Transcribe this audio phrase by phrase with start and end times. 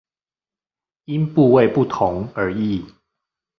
[1.05, 2.83] 因部位不同而異